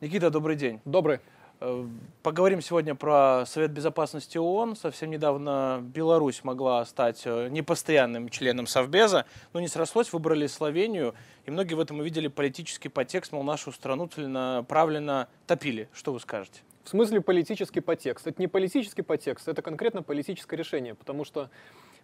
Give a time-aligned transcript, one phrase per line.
[0.00, 0.80] Никита, добрый день.
[0.84, 1.18] Добрый.
[1.58, 1.84] Э,
[2.22, 4.76] поговорим сегодня про Совет Безопасности ООН.
[4.76, 11.16] Совсем недавно Беларусь могла стать э, непостоянным членом Совбеза, но не срослось, выбрали Словению,
[11.46, 15.88] и многие в этом увидели политический подтекст, мол, нашу страну целенаправленно топили.
[15.92, 16.60] Что вы скажете?
[16.84, 18.28] В смысле политический подтекст?
[18.28, 21.50] Это не политический подтекст, это конкретно политическое решение, потому что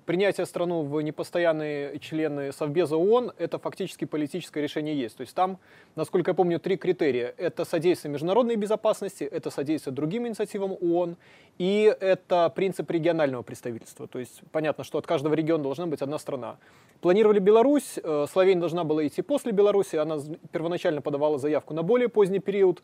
[0.04, 5.16] принятие страну в непостоянные члены Совбеза ООН— это фактически политическое решение есть.
[5.16, 5.58] То есть там,
[5.96, 7.34] насколько я помню, три критерия.
[7.36, 11.16] Это содействие международной безопасности, это содействие другим инициативам ООН,
[11.58, 14.06] и это принцип регионального представительства.
[14.06, 16.56] То есть понятно, что от каждого региона должна быть одна страна.
[17.00, 20.18] Планировали Беларусь, э, Словения должна была идти после Беларуси, она
[20.52, 22.82] первоначально подавала заявку на более поздний период,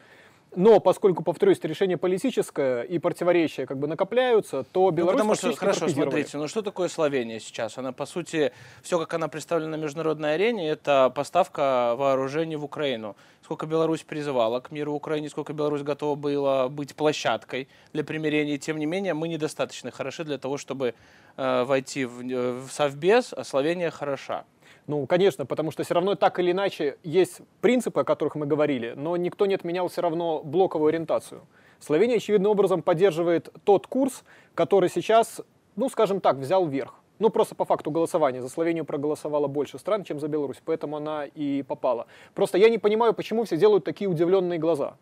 [0.57, 5.53] но поскольку, повторюсь, решение политическое и противоречия как бы накопляются, то ну, Беларусь ну, потому
[5.53, 7.79] что, хорошо, смотрите, ну что такое Словения сейчас?
[7.79, 13.17] Она, по сути, все, как она представлена на международной арене, это поставка вооружений в Украину.
[13.45, 18.59] Сколько Беларусь призывала к миру в Украине, сколько Беларусь готова была быть площадкой для примирения,
[18.59, 20.95] тем не менее, мы недостаточно хороши для того, чтобы
[21.37, 24.45] э, войти в, э, в Совбез, а Словения хороша.
[24.91, 28.95] Ну, конечно, потому что все равно так или иначе есть принципы, о которых мы говорили,
[28.96, 31.43] но никто не отменял все равно блоковую ориентацию.
[31.79, 34.24] Словения очевидным образом поддерживает тот курс,
[34.57, 35.43] который сейчас,
[35.77, 36.96] ну, скажем так, взял вверх.
[37.21, 38.43] Ну, просто по факту голосования.
[38.43, 42.09] За Словению проголосовало больше стран, чем за Беларусь, поэтому она и попала.
[42.35, 44.96] Просто я не понимаю, почему все делают такие удивленные глаза.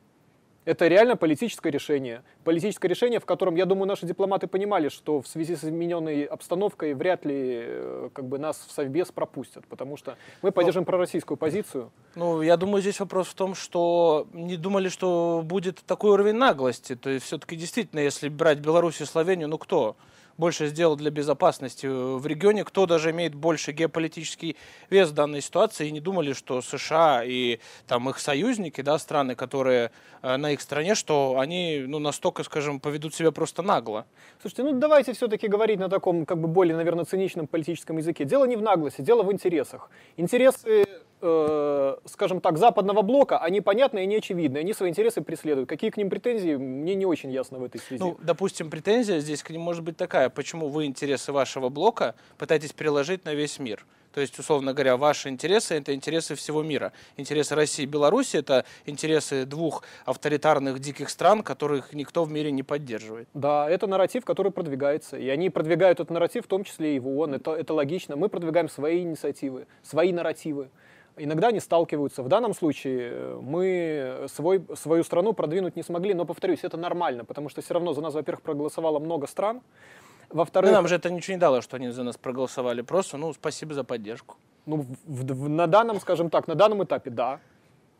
[0.69, 2.23] Это реально политическое решение.
[2.45, 6.93] Политическое решение, в котором, я думаю, наши дипломаты понимали, что в связи с измененной обстановкой
[6.93, 11.39] вряд ли э, как бы, нас в Совбез пропустят, потому что мы поддержим ну, пророссийскую
[11.39, 11.91] позицию.
[12.17, 16.97] Ну, я думаю, здесь вопрос в том, что не думали, что будет такой уровень наглости.
[16.97, 19.97] То есть все-таки действительно, если брать Беларусь и Словению, ну кто?
[20.39, 24.57] Больше сделал для безопасности в регионе, кто даже имеет больше геополитический
[24.89, 29.35] вес в данной ситуации, и не думали, что США и там их союзники, да, страны,
[29.35, 29.91] которые
[30.23, 34.07] э, на их стороне, что они ну, настолько, скажем, поведут себя просто нагло.
[34.41, 38.25] Слушайте, ну давайте все-таки говорить на таком, как бы более, наверное, циничном политическом языке.
[38.25, 39.91] Дело не в наглости, дело в интересах.
[40.17, 40.87] Интересы
[41.21, 45.69] э, скажем так, западного блока, они понятны и не очевидны, они свои интересы преследуют.
[45.69, 48.03] Какие к ним претензии, мне не очень ясно в этой связи.
[48.03, 52.73] Ну, допустим, претензия здесь к ним может быть такая, почему вы интересы вашего блока пытаетесь
[52.73, 53.85] переложить на весь мир?
[54.13, 56.93] То есть, условно говоря, ваши интересы– это интересы всего мира.
[57.17, 62.63] Интересы России и Беларуси– это интересы двух авторитарных диких стран, которых никто в мире не
[62.63, 63.29] поддерживает.
[63.35, 65.17] Да, это нарратив, который продвигается.
[65.19, 67.35] И они продвигают этот нарратив, в том числе и в ООН.
[67.35, 68.17] Это, это логично.
[68.17, 70.69] Мы продвигаем свои инициативы, свои нарративы.
[71.19, 72.23] Иногда они сталкиваются.
[72.23, 77.25] В данном случае э, мы свой, свою страну продвинуть не смогли, но, повторюсь, это нормально,
[77.25, 79.61] потому что все равно за нас, во-первых, проголосовало много стран,
[80.31, 80.71] во-вторых...
[80.71, 83.75] Ну, нам же это ничего не дало, что они за нас проголосовали, просто, ну, спасибо
[83.75, 84.37] за поддержку.
[84.67, 87.41] Ну, в, в, на данном, скажем так, на данном этапе, да.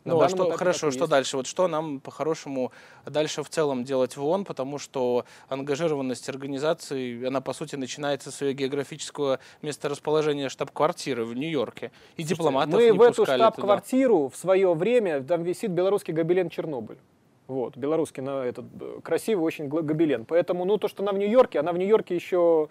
[0.09, 1.09] Ну, а что, хорошо, что есть.
[1.09, 1.37] дальше?
[1.37, 2.71] Вот что нам по-хорошему
[3.05, 8.41] дальше в целом делать в ООН, потому что ангажированность организации, она по сути начинается с
[8.41, 11.91] ее географического месторасположения штаб-квартиры в Нью-Йорке.
[12.15, 16.49] И Слушайте, дипломатов Мы не в эту штаб-квартиру в свое время, там висит белорусский гобелен
[16.49, 16.97] Чернобыль.
[17.47, 20.25] Вот, белорусский на этот э, красивый очень гобелен.
[20.25, 22.69] Поэтому, ну, то, что она в Нью-Йорке, она в Нью-Йорке еще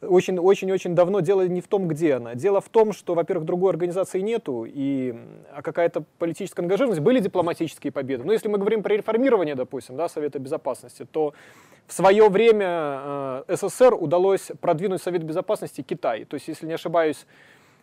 [0.00, 2.34] очень-очень-очень давно дело не в том, где она.
[2.34, 5.14] Дело в том, что, во-первых, другой организации нету, и
[5.52, 7.02] а какая-то политическая ангажированность.
[7.02, 8.24] Были дипломатические победы.
[8.24, 11.34] Но если мы говорим про реформирование, допустим, да, Совета Безопасности, то
[11.86, 16.24] в свое время э, СССР удалось продвинуть Совет Безопасности Китай.
[16.24, 17.26] То есть, если не ошибаюсь,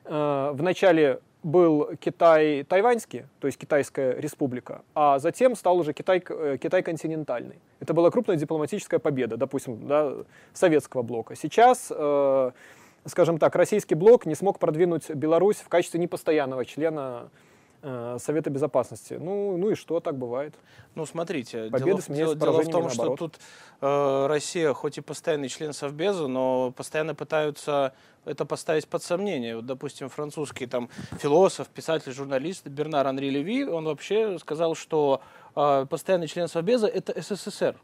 [0.06, 6.24] э, в начале был Китай тайваньский, то есть Китайская республика, а затем стал уже Китай,
[6.28, 7.60] э, Китай континентальный.
[7.80, 10.14] Это была крупная дипломатическая победа, допустим, да,
[10.54, 11.36] советского блока.
[11.36, 12.52] Сейчас, э,
[13.06, 17.30] скажем так, российский блок не смог продвинуть Беларусь в качестве непостоянного члена
[17.84, 19.16] Совета Безопасности.
[19.20, 20.56] Ну, ну и что, так бывает.
[20.96, 23.40] Ну, смотрите, Победа дело, дело, дело в том, что тут
[23.82, 27.94] э, Россия, хоть и постоянный член Совбеза, но постоянно пытаются
[28.24, 29.58] это поставить под сомнение.
[29.58, 30.90] Вот, допустим, французский там
[31.20, 35.22] философ, писатель, журналист Бернар Анри Леви, он вообще сказал, что
[35.56, 37.76] э, постоянный член Совбеза– это СССР.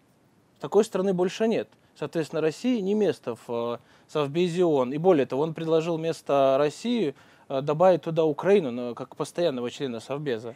[0.62, 1.68] Такой страны больше нет.
[1.96, 3.78] Соответственно, России не место в э,
[4.08, 4.94] Совбезе ООН.
[4.94, 10.00] И более того, он предложил место России– Э, добавить туда Украину но как постоянного члена
[10.00, 10.56] Совбеза?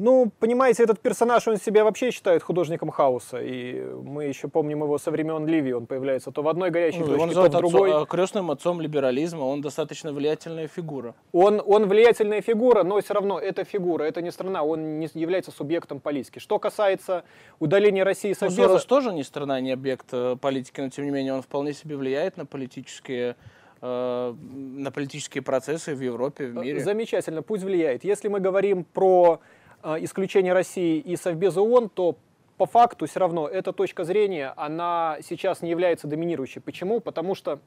[0.00, 4.96] Ну, понимаете, этот персонаж, он себя вообще считает художником хаоса, и мы еще помним его
[4.96, 7.92] со времен Ливии, он появляется то в одной горячей ну, точке, он то в другой.
[7.92, 11.14] Он крестным отцом либерализма, он достаточно влиятельная фигура.
[11.32, 15.50] Он, он влиятельная фигура, но все равно это фигура, это не страна, он не является
[15.50, 16.38] субъектом политики.
[16.38, 17.24] Что касается
[17.58, 21.10] удаления России с ну, Сорос тоже не страна, не объект э, политики, но тем не
[21.10, 23.36] менее он вполне себе влияет на политические
[23.82, 26.80] Э, на политические процессы в Европе, в мире.
[26.80, 28.04] Замечательно, пусть влияет.
[28.04, 29.40] Если мы говорим про
[29.82, 32.16] исключение России и Совбеза ООН, то
[32.58, 36.60] по факту все равно эта точка зрения, она сейчас не является доминирующей.
[36.60, 37.00] Почему?
[37.00, 37.58] Потому что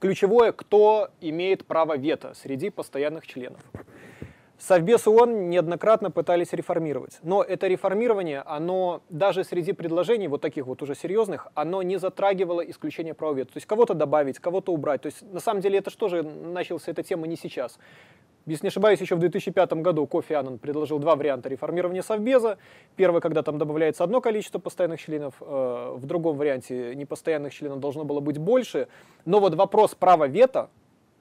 [0.00, 3.60] ключевое, кто имеет право вето среди постоянных членов.
[4.60, 7.18] Совбез ООН неоднократно пытались реформировать.
[7.22, 12.60] Но это реформирование, оно даже среди предложений, вот таких вот уже серьезных, оно не затрагивало
[12.60, 13.54] исключение права вето.
[13.54, 15.00] То есть кого-то добавить, кого-то убрать.
[15.00, 17.78] То есть на самом деле это что же началась эта тема не сейчас.
[18.44, 22.58] Если не ошибаюсь, еще в 2005 году Кофи Аннан предложил два варианта реформирования Совбеза.
[22.96, 28.04] Первый, когда там добавляется одно количество постоянных членов, э, в другом варианте непостоянных членов должно
[28.04, 28.88] было быть больше.
[29.24, 30.68] Но вот вопрос права вето,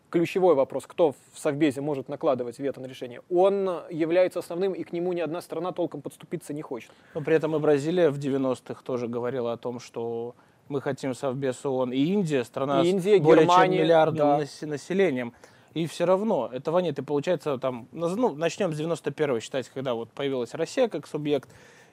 [0.10, 4.92] ключевой вопрос, кто в Совбезе может накладывать вето на решение, он является основным, и к
[4.92, 6.92] нему ни одна страна толком подступиться не хочет.
[7.14, 10.36] Но при этом и Бразилия в 90-х тоже говорила о том, что
[10.68, 14.68] мы хотим Совбез ООН, и Индия, страна и Индия, с более Германия, чем миллиардным да.
[14.68, 15.34] населением.
[15.74, 16.98] И все равно этого нет.
[16.98, 21.50] И получается, там, ну, начнем с 91-го считать, когда вот появилась Россия как субъект,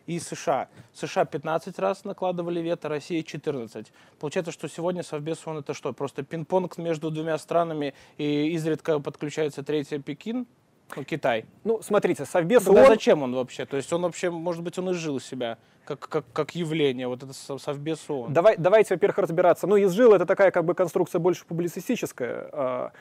[0.06, 0.68] и США.
[0.92, 3.92] США 15 раз накладывали вето, Россия 14.
[4.18, 5.92] Получается, что сегодня Совбез он это что?
[5.92, 10.46] Просто пинг-понг между двумя странами и изредка подключается третья Пекин?
[10.94, 11.46] Ну, Китай.
[11.64, 12.88] Ну, смотрите, Совбез Тогда ООН...
[12.88, 13.66] зачем он вообще?
[13.66, 17.32] То есть он вообще, может быть, он изжил себя как, как, как явление, вот это
[17.58, 18.32] Совбез ООН.
[18.32, 19.66] Давай, давайте, во-первых, разбираться.
[19.66, 22.92] Ну, изжил это такая как бы конструкция больше публицистическая.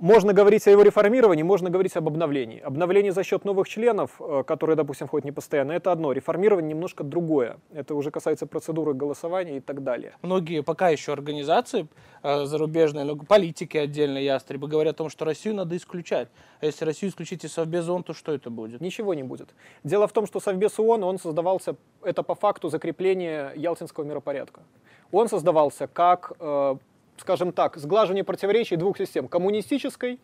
[0.00, 2.60] Можно говорить о его реформировании, можно говорить об обновлении.
[2.60, 6.12] Обновление за счет новых членов, э, которые, допустим, входят не постоянно, это одно.
[6.12, 7.58] Реформирование немножко другое.
[7.72, 10.14] Это уже касается процедуры голосования и так далее.
[10.22, 11.88] Многие пока еще организации
[12.22, 16.28] э, зарубежные, но политики отдельно, ястребы, говорят о том, что Россию надо исключать.
[16.60, 18.80] А если Россию исключить из Совбез ООН, то что это будет?
[18.80, 19.48] Ничего не будет.
[19.82, 21.74] Дело в том, что Совбез ООН, он создавался,
[22.04, 24.60] это по факту закрепление Ялтинского миропорядка.
[25.10, 26.76] Он создавался как э,
[27.20, 30.18] скажем так, сглаживание противоречий двух систем, коммунистической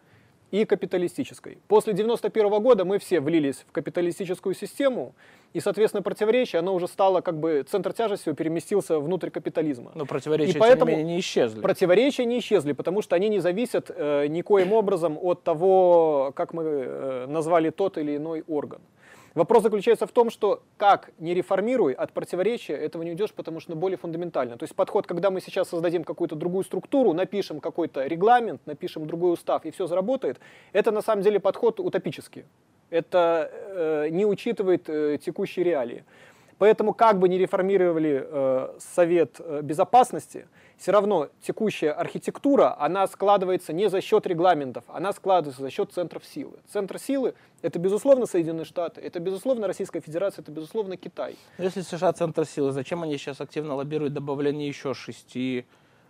[0.51, 1.59] и капиталистической.
[1.67, 5.15] После 91 года мы все влились в капиталистическую систему,
[5.53, 9.91] и, соответственно, противоречие, оно уже стало, как бы, центр тяжести переместился внутрь капитализма.
[9.95, 11.61] Но противоречия, и поэтому тем не, менее, не исчезли.
[11.61, 16.63] Противоречия не исчезли, потому что они не зависят э, никоим образом от того, как мы
[16.65, 18.81] э, назвали тот или иной орган.
[19.35, 23.75] Вопрос заключается в том, что как не реформируй, от противоречия этого не уйдешь, потому что
[23.75, 24.57] более фундаментально.
[24.57, 29.33] То есть подход, когда мы сейчас создадим какую-то другую структуру, напишем какой-то регламент, напишем другой
[29.33, 30.39] устав, и все заработает,
[30.73, 32.45] это на самом деле подход утопический.
[32.91, 36.05] Это э, не учитывает э, текущие реалии.
[36.59, 40.47] Поэтому как бы ни реформировали э, Совет э, Безопасности,
[40.77, 46.25] все равно текущая архитектура, она складывается не за счет регламентов, она складывается за счет центров
[46.25, 46.59] силы.
[46.69, 51.37] Центр силы— это, безусловно, Соединенные Штаты, это, безусловно, Российская Федерация, это, безусловно, Китай.
[51.59, 55.67] Если США центр силы, зачем они сейчас активно лоббируют добавление еще шести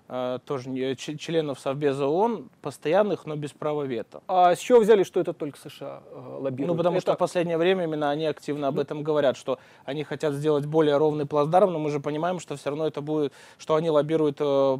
[0.06, 4.22] тоже не, членов Совбеза ООН, постоянных, но без права вето.
[4.28, 6.72] А с чего взяли, что это только США э, лоббируют?
[6.72, 7.02] Ну, потому это...
[7.02, 10.98] что в последнее время именно они активно об этом говорят, что они хотят сделать более
[10.98, 14.78] ровный плацдарм, но мы же понимаем, что все равно это будет, что они лоббируют э,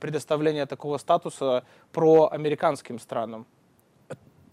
[0.00, 1.62] предоставление такого статуса
[1.92, 3.46] проамериканским странам.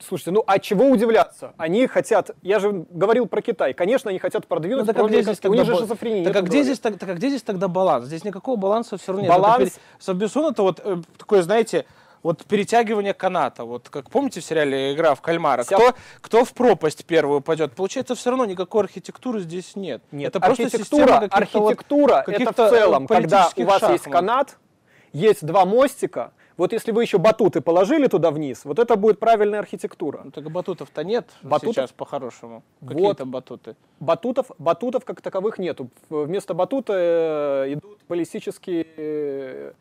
[0.08, 1.54] Слушайте, ну а чего удивляться?
[1.58, 5.22] Они хотят, я же говорил про Китай, конечно, они хотят продвинуть, ну, так а где
[5.22, 6.26] здесь тогда, у них же шизофрения.
[6.26, 8.06] Так, а где здесь, так, так а где здесь тогда баланс?
[8.06, 9.30] Здесь никакого баланса все равно нет.
[9.30, 9.70] Баланс...
[9.70, 11.86] Это, Саббисон это вот э, такое, знаете,
[12.24, 15.76] вот перетягивание каната, вот как помните в сериале «Игра в кальмара», Вся...
[15.76, 20.02] кто, кто в пропасть первую пойдет, получается все равно никакой архитектуры здесь нет.
[20.12, 23.92] Нет, это просто архитектура, архитектура вот, это в целом, когда у вас шахмат.
[23.92, 24.58] есть канат,
[25.14, 26.32] есть два мостика,
[26.62, 30.22] вот если вы еще батуты положили туда вниз, вот это будет правильная архитектура.
[30.26, 31.76] Ну, так батутов-то нет батутов?
[31.76, 32.62] сейчас по-хорошему.
[32.88, 33.18] Какие вот.
[33.18, 33.76] там батуты?
[34.00, 35.90] Батутов, батутов как таковых нету.
[36.10, 39.74] Вместо батута э, идут баллистические э,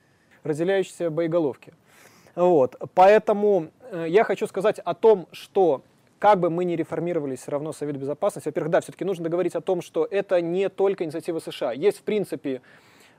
[0.43, 1.75] разделяющиеся боеголовки.
[2.35, 2.77] Вот.
[2.95, 5.83] Поэтому э, я хочу сказать о том, что
[6.19, 9.61] как бы мы ни реформировали все равно Совет Безопасности, во-первых, да, все-таки нужно говорить о
[9.61, 11.73] том, что это не только инициатива США.
[11.73, 12.63] Есть, в принципе,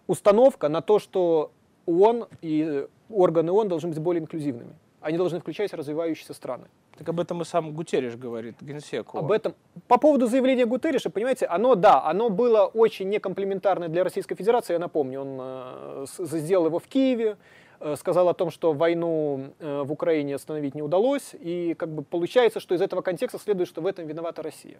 [0.08, 1.52] установка на то, что
[1.86, 4.74] ООН и органы ООН должны быть более инклюзивными.
[5.02, 6.66] Они должны включать развивающиеся страны.
[6.98, 9.16] Так об этом и сам Гутерриш говорит, генсек.
[9.16, 9.26] ООН.
[9.26, 9.56] Об этом.
[9.88, 14.80] По поводу заявления Гутерриша, понимаете, оно, да, оно было очень некомплементарное для Российской Федерации, я
[14.80, 17.38] напомню, он э, сделал его в Киеве,
[17.80, 22.04] э, сказал о том, что войну э, в Украине остановить не удалось, и как бы
[22.04, 24.78] получается, что из этого контекста следует, что в этом виновата Россия.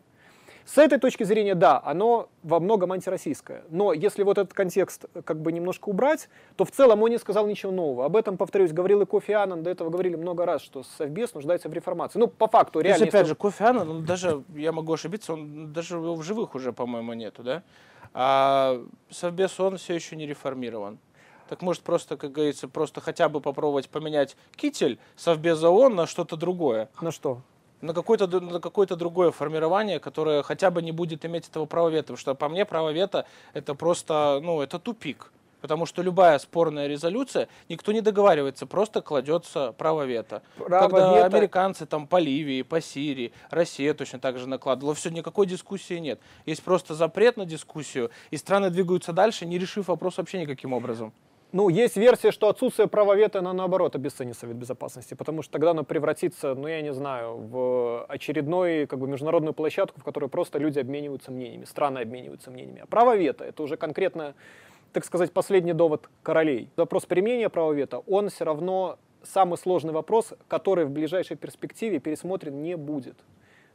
[0.66, 3.64] С этой точки зрения, да, оно во многом антироссийское.
[3.70, 7.48] Но если вот этот контекст как бы немножко убрать, то в целом он не сказал
[7.48, 8.06] ничего нового.
[8.06, 11.70] Об этом, повторюсь, говорил и Кофи Аннан, до этого говорили много раз, что Совбез нуждается
[11.70, 12.20] в реформации.
[12.20, 13.06] Ну, по факту, реально.
[13.06, 16.56] Если, опять же, Кофи Аннан, он даже, я могу ошибиться, он даже его в живых
[16.56, 17.64] уже, по-моему, нету, да?
[18.14, 21.00] А Совбез, он все еще не реформирован.
[21.48, 26.38] Так может просто, как говорится, просто хотя бы попробовать поменять китель Совбеза ООН на что-то
[26.38, 26.90] другое.
[27.02, 27.42] На что?
[27.82, 32.14] На какое-то на какое-то другое формирование, которое хотя бы не будет иметь этого права вето.
[32.14, 35.32] Потому что по мне право вето это просто, ну, это тупик.
[35.62, 40.42] Потому что любая спорная резолюция, никто не договаривается, просто кладется право вето.
[40.58, 41.26] Право Когда вето...
[41.26, 46.20] американцы там по Ливии, по Сирии, Россия точно так же накладывала, все, никакой дискуссии нет.
[46.48, 51.14] Есть просто запрет на дискуссию, и страны двигаются дальше, не решив вопрос вообще никаким образом.
[51.54, 55.72] Ну, есть версия, что отсутствие права вето, оно наоборот обесценит Совет Безопасности, потому что тогда
[55.72, 60.60] оно превратится, ну, я не знаю, в очередной, как бы, международную площадку, в которой просто
[60.60, 62.80] люди обмениваются мнениями, страны обмениваются мнениями.
[62.84, 64.34] А право вето— это уже конкретно,
[64.94, 66.70] так сказать, последний довод королей.
[66.78, 72.62] Вопрос применения права вето, он все равно самый сложный вопрос, который в ближайшей перспективе пересмотрен
[72.62, 73.18] не будет.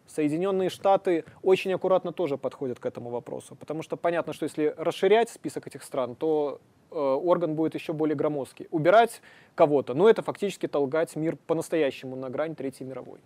[0.07, 5.29] Соединенные Штаты очень аккуратно тоже подходят к этому вопросу, потому что понятно, что если расширять
[5.29, 8.69] список этих стран, то орган будет еще более громоздкий.
[8.71, 9.21] Убирать
[9.55, 13.19] кого-то, ну это фактически толгать мир по-настоящему на грань Третьей мировой.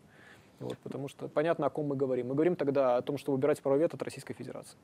[0.60, 2.28] Вот, потому что понятно, о ком мы говорим.
[2.28, 4.76] Мы говорим тогда о том, что убирать право вето от Российской Федерации.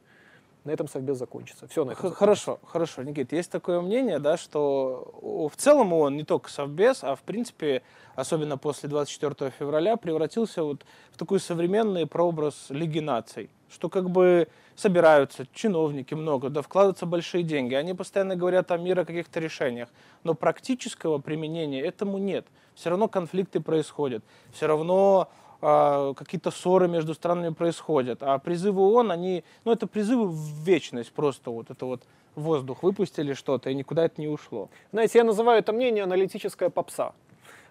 [0.64, 1.68] На этом совбез закончится.
[1.68, 3.30] Все на этом Хорошо, хорошо, Никит.
[3.32, 7.82] Есть такое мнение, да, что в целом он не только совбез, а в принципе,
[8.16, 13.48] особенно после 24 февраля, превратился вот в такой современный прообраз Лиги наций.
[13.70, 17.74] Что как бы собираются чиновники много, да, вкладываются большие деньги.
[17.74, 19.88] Они постоянно говорят о мире, о каких-то решениях.
[20.22, 22.46] Но практического применения этому нет.
[22.74, 24.22] Все равно конфликты происходят.
[24.52, 25.28] Все равно
[25.62, 28.22] э, какие-то ссоры между странами происходят.
[28.22, 31.50] А призывы ООН, они, ну, это призывы в вечность просто.
[31.50, 32.02] Вот это вот
[32.34, 34.68] воздух выпустили что-то, и никуда это не ушло.
[34.92, 37.12] Знаете, я называю это мнение аналитическая попса.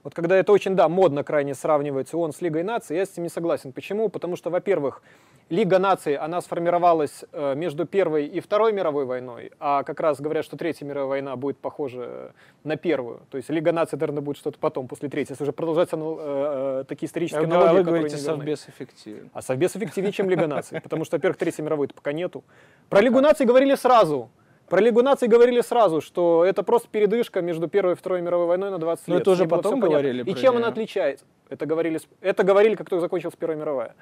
[0.03, 3.23] Вот когда это очень, да, модно крайне сравнивать ООН с Лигой наций, я с этим
[3.23, 3.73] не согласен.
[3.73, 4.09] Почему?
[4.09, 5.01] Потому что, во-первых,
[5.49, 10.43] Лига наций, она сформировалась э, между Первой и Второй мировой войной, а как раз говорят,
[10.43, 12.33] что Третья мировая война будет похожа
[12.63, 13.21] на Первую.
[13.29, 16.83] То есть Лига наций, наверное, будет что-то потом, после Третьей, если уже продолжаться ну, э,
[16.87, 19.29] такие исторические а аналогии, вы говорите, Совбез эффективен.
[19.33, 22.43] А Совбез эффективнее, чем Лига наций, потому что, во-первых, Третьей мировой пока нету.
[22.89, 24.31] Про Лигу наций говорили сразу.
[24.67, 28.71] Про Лигу наций говорили сразу, что это просто передышка между Первой и Второй мировой войной
[28.71, 29.15] на 20 лет.
[29.15, 30.23] Но это уже потом говорили.
[30.23, 31.23] И чем она отличается?
[31.49, 33.93] Это говорили, это говорили, как только закончилась Первая мировая.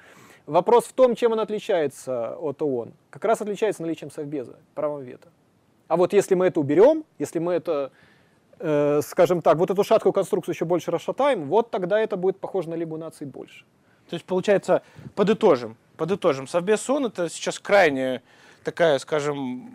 [0.46, 2.92] Вопрос в том, чем он отличается от ООН.
[3.10, 5.28] Как раз отличается наличием Совбеза, правом вето.
[5.88, 7.92] А вот если мы это уберем, если мы это,
[8.58, 12.68] э, скажем так, вот эту шаткую конструкцию еще больше расшатаем, вот тогда это будет похоже
[12.68, 13.64] на Лигу наций больше.
[14.10, 14.82] То есть, получается,
[15.14, 16.46] подытожим, подытожим.
[16.46, 18.22] Совбез ООН это сейчас крайне
[18.64, 19.70] такая, скажем,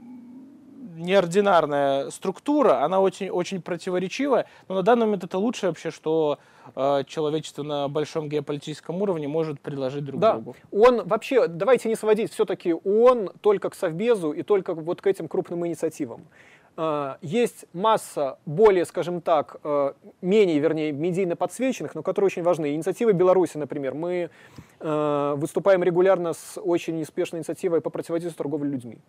[1.00, 6.40] неординарная структура, она очень, очень противоречивая, но на данный момент это лучшее вообще, что
[6.76, 10.34] э, человечество на большом геополитическом уровне может предложить друг да.
[10.34, 10.56] другу.
[10.72, 15.28] Он вообще, давайте не сводить все-таки он только к Совбезу и только вот к этим
[15.28, 16.28] крупным инициативам.
[16.76, 22.74] Uh, есть масса более, скажем так, uh, менее, вернее, медийно подсвеченных, но которые очень важны.
[22.74, 23.96] Инициатива Беларуси, например.
[23.96, 24.30] Мы
[24.80, 29.00] uh, выступаем регулярно с очень успешной инициативой по противодействию торговле людьми.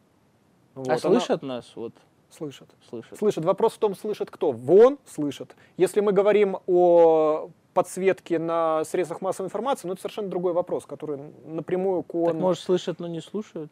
[0.75, 1.57] Вот, а слышат она...
[1.57, 1.73] нас?
[1.75, 1.93] Вот.
[2.31, 2.69] Слышат.
[2.89, 3.19] Слышат.
[3.19, 3.45] Слышат.
[3.45, 4.53] Вопрос в том, слышат кто?
[4.53, 5.57] Вон слышат.
[5.77, 11.19] Если мы говорим о подсветке на средствах массовой информации, ну это совершенно другой вопрос, который
[11.45, 12.33] напрямую к ООН...
[12.33, 13.71] Так, может, слышат, но не слушают?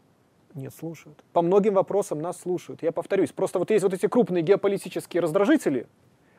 [0.55, 1.23] Нет, слушают.
[1.33, 2.83] По многим вопросам нас слушают.
[2.83, 5.87] Я повторюсь, просто вот есть вот эти крупные геополитические раздражители,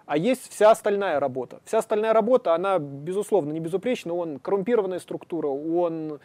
[0.06, 1.62] а есть вся остальная работа.
[1.66, 6.20] Вся остальная работа, она, безусловно, не безупречна, он коррумпированная структура, он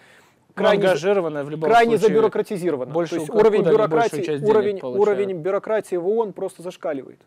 [0.54, 2.08] крайне, в любом крайне случае.
[2.08, 2.92] забюрократизирована.
[2.92, 7.20] Больше, То есть уровень бюрократии, уровень, уровень бюрократии в ООН просто зашкаливает.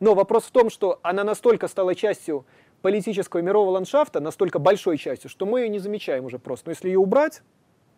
[0.00, 2.44] Но вопрос в том, что она настолько стала частью
[2.82, 6.68] политического мирового ландшафта, настолько большой частью, что мы ее не замечаем уже просто.
[6.68, 7.42] Но если ее убрать,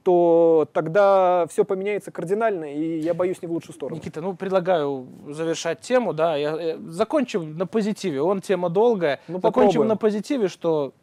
[0.05, 3.97] то тогда все поменяется кардинально, и я боюсь не в лучшую сторону.
[3.97, 9.41] Никита, ну предлагаю завершать тему, да, я, я, закончим на позитиве, он тема долгая, ну,
[9.41, 10.95] закончим на позитиве, что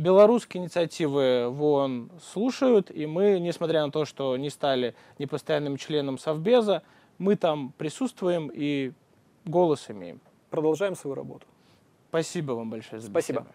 [0.00, 6.16] Белорусские инициативы в ООН слушают, и мы, несмотря на то, что не стали непостоянным членом
[6.16, 6.82] Совбеза,
[7.18, 8.92] мы там присутствуем и
[9.44, 10.22] голос имеем.
[10.48, 11.46] Продолжаем свою работу.
[12.08, 13.40] Спасибо вам большое за Спасибо.
[13.40, 13.54] беседу.